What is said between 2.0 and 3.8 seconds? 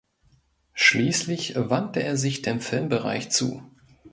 er sich dem Filmbereich zu.